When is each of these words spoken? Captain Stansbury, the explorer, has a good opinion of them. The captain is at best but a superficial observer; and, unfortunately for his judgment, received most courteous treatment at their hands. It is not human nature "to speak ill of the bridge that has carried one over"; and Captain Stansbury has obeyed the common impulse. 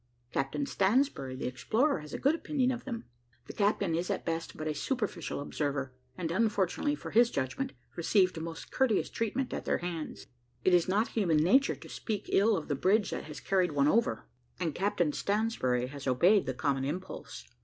Captain 0.31 0.65
Stansbury, 0.65 1.35
the 1.35 1.45
explorer, 1.45 1.99
has 1.99 2.11
a 2.11 2.17
good 2.17 2.33
opinion 2.33 2.71
of 2.71 2.85
them. 2.85 3.05
The 3.45 3.53
captain 3.53 3.93
is 3.93 4.09
at 4.09 4.25
best 4.25 4.57
but 4.57 4.67
a 4.67 4.73
superficial 4.73 5.39
observer; 5.39 5.93
and, 6.17 6.31
unfortunately 6.31 6.95
for 6.95 7.11
his 7.11 7.29
judgment, 7.29 7.73
received 7.95 8.41
most 8.41 8.71
courteous 8.71 9.11
treatment 9.11 9.53
at 9.53 9.65
their 9.65 9.77
hands. 9.77 10.25
It 10.63 10.73
is 10.73 10.87
not 10.87 11.09
human 11.09 11.37
nature 11.37 11.75
"to 11.75 11.87
speak 11.87 12.29
ill 12.31 12.57
of 12.57 12.67
the 12.67 12.73
bridge 12.73 13.11
that 13.11 13.25
has 13.25 13.39
carried 13.39 13.73
one 13.73 13.87
over"; 13.87 14.25
and 14.59 14.73
Captain 14.73 15.13
Stansbury 15.13 15.85
has 15.85 16.07
obeyed 16.07 16.47
the 16.47 16.55
common 16.55 16.83
impulse. 16.83 17.47